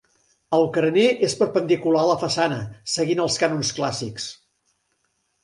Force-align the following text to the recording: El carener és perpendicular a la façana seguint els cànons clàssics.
El 0.59 0.63
carener 0.77 1.03
és 1.27 1.35
perpendicular 1.41 1.99
a 2.05 2.07
la 2.13 2.15
façana 2.23 2.57
seguint 2.95 3.23
els 3.27 3.39
cànons 3.45 3.71
clàssics. 3.83 4.27